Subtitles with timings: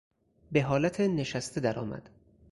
[0.51, 2.09] به حالت نشسته درآمد.